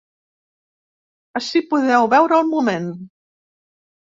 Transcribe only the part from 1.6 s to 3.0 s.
podeu veure el moment.